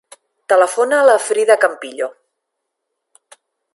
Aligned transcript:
Telefona 0.53 0.97
a 1.01 1.03
la 1.09 1.17
Frida 1.27 1.59
Campillo. 1.67 2.09